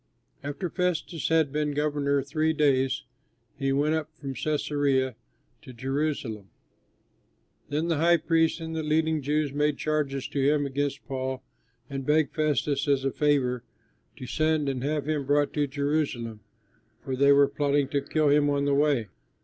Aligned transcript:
After 0.43 0.67
Festus 0.67 1.27
had 1.27 1.51
been 1.53 1.75
governor 1.75 2.23
three 2.23 2.53
days, 2.53 3.03
he 3.55 3.71
went 3.71 3.93
up 3.93 4.09
from 4.15 4.33
Cæsarea 4.33 5.13
to 5.61 5.73
Jerusalem. 5.73 6.49
Then 7.69 7.87
the 7.87 7.97
high 7.97 8.17
priests 8.17 8.59
and 8.59 8.75
the 8.75 8.81
leading 8.81 9.21
Jews 9.21 9.53
made 9.53 9.77
charges 9.77 10.27
to 10.29 10.41
him 10.41 10.65
against 10.65 11.05
Paul 11.05 11.43
and 11.87 12.03
begged 12.03 12.33
Festus 12.33 12.87
as 12.87 13.05
a 13.05 13.11
favor 13.11 13.63
to 14.15 14.25
send 14.25 14.67
and 14.69 14.83
have 14.83 15.07
him 15.07 15.23
brought 15.23 15.53
to 15.53 15.67
Jerusalem, 15.67 16.39
for 17.03 17.15
they 17.15 17.31
were 17.31 17.47
plotting 17.47 17.87
to 17.89 18.01
kill 18.01 18.29
him 18.29 18.49
on 18.49 18.65
the 18.65 18.73
way. 18.73 19.07